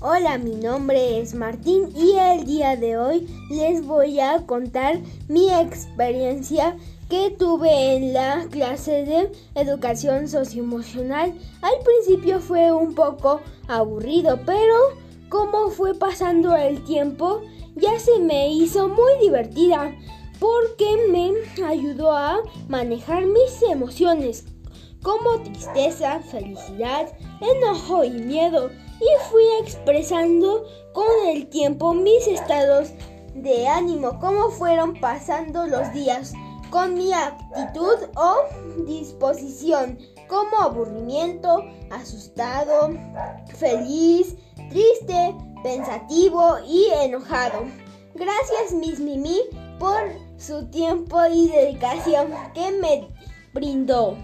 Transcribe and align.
Hola, 0.00 0.38
mi 0.38 0.54
nombre 0.54 1.18
es 1.18 1.34
Martín 1.34 1.88
y 1.92 2.12
el 2.12 2.46
día 2.46 2.76
de 2.76 2.96
hoy 2.96 3.26
les 3.50 3.84
voy 3.84 4.20
a 4.20 4.46
contar 4.46 5.00
mi 5.26 5.50
experiencia 5.50 6.76
que 7.08 7.34
tuve 7.36 7.96
en 7.96 8.12
la 8.12 8.46
clase 8.48 9.04
de 9.04 9.32
educación 9.56 10.28
socioemocional. 10.28 11.34
Al 11.62 11.74
principio 11.84 12.38
fue 12.38 12.70
un 12.70 12.94
poco 12.94 13.40
aburrido, 13.66 14.38
pero 14.46 14.76
como 15.28 15.68
fue 15.70 15.94
pasando 15.94 16.54
el 16.54 16.84
tiempo, 16.84 17.40
ya 17.74 17.98
se 17.98 18.20
me 18.20 18.52
hizo 18.52 18.88
muy 18.88 19.18
divertida 19.20 19.92
porque 20.38 20.86
me 21.10 21.32
ayudó 21.66 22.12
a 22.12 22.38
manejar 22.68 23.26
mis 23.26 23.64
emociones 23.68 24.44
como 25.02 25.42
tristeza, 25.42 26.20
felicidad, 26.20 27.12
enojo 27.40 28.04
y 28.04 28.10
miedo 28.10 28.70
y 29.00 29.30
fui 29.30 29.44
expresando 29.60 30.64
con 30.92 31.06
el 31.26 31.48
tiempo 31.48 31.94
mis 31.94 32.26
estados 32.26 32.90
de 33.34 33.66
ánimo, 33.66 34.18
cómo 34.20 34.50
fueron 34.50 34.94
pasando 35.00 35.66
los 35.66 35.92
días, 35.92 36.32
con 36.70 36.94
mi 36.94 37.12
actitud 37.12 38.08
o 38.16 38.84
disposición, 38.84 39.98
como 40.28 40.58
aburrimiento, 40.58 41.64
asustado, 41.90 42.90
feliz, 43.56 44.36
triste, 44.68 45.34
pensativo 45.62 46.58
y 46.66 46.88
enojado. 47.02 47.64
Gracias 48.14 48.72
Miss 48.72 49.00
Mimi 49.00 49.40
por 49.78 50.10
su 50.36 50.66
tiempo 50.66 51.18
y 51.32 51.48
dedicación 51.48 52.32
que 52.52 52.70
me 52.72 53.08
brindó. 53.54 54.16